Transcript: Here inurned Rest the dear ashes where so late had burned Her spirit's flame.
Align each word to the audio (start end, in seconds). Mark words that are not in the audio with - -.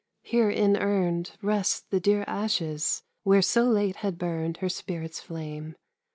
Here 0.23 0.49
inurned 0.49 1.33
Rest 1.43 1.91
the 1.91 1.99
dear 1.99 2.23
ashes 2.25 3.03
where 3.21 3.43
so 3.43 3.65
late 3.65 3.97
had 3.97 4.17
burned 4.17 4.57
Her 4.57 4.67
spirit's 4.69 5.19
flame. 5.19 5.75